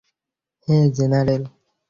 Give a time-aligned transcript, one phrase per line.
[0.67, 1.43] হেই, general!